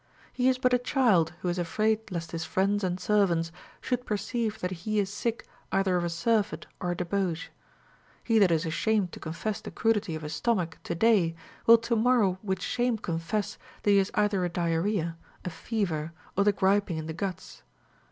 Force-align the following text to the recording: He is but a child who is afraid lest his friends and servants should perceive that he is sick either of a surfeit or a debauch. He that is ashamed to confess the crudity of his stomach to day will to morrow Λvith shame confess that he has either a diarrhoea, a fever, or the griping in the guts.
He 0.33 0.47
is 0.49 0.57
but 0.57 0.73
a 0.73 0.79
child 0.79 1.33
who 1.41 1.47
is 1.47 1.59
afraid 1.59 2.09
lest 2.09 2.31
his 2.31 2.43
friends 2.43 2.83
and 2.83 2.99
servants 2.99 3.51
should 3.81 4.03
perceive 4.03 4.59
that 4.61 4.71
he 4.71 4.97
is 4.97 5.13
sick 5.13 5.45
either 5.71 5.95
of 5.95 6.03
a 6.03 6.09
surfeit 6.09 6.65
or 6.79 6.89
a 6.89 6.95
debauch. 6.97 7.51
He 8.23 8.39
that 8.39 8.49
is 8.49 8.65
ashamed 8.65 9.11
to 9.11 9.19
confess 9.19 9.61
the 9.61 9.69
crudity 9.69 10.15
of 10.15 10.23
his 10.23 10.33
stomach 10.33 10.79
to 10.85 10.95
day 10.95 11.35
will 11.67 11.77
to 11.77 11.95
morrow 11.95 12.39
Λvith 12.43 12.61
shame 12.61 12.97
confess 12.97 13.59
that 13.83 13.91
he 13.91 13.97
has 13.97 14.09
either 14.15 14.43
a 14.43 14.49
diarrhoea, 14.49 15.17
a 15.45 15.51
fever, 15.51 16.13
or 16.35 16.45
the 16.45 16.51
griping 16.51 16.97
in 16.97 17.05
the 17.05 17.13
guts. 17.13 17.61